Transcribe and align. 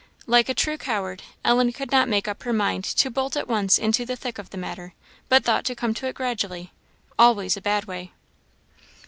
Like 0.25 0.49
a 0.49 0.55
true 0.55 0.79
coward, 0.79 1.21
Ellen 1.45 1.71
could 1.73 1.91
not 1.91 2.09
make 2.09 2.27
up 2.27 2.41
her 2.41 2.51
mind 2.53 2.83
to 2.85 3.11
bolt 3.11 3.37
at 3.37 3.47
once 3.47 3.77
into 3.77 4.03
the 4.03 4.15
thick 4.15 4.39
of 4.39 4.49
the 4.49 4.57
matter, 4.57 4.93
but 5.29 5.43
thought 5.43 5.63
to 5.65 5.75
come 5.75 5.93
to 5.93 6.07
it 6.07 6.15
gradually 6.15 6.71
always 7.19 7.55
a 7.55 7.61
bad 7.61 7.85
way. 7.85 8.11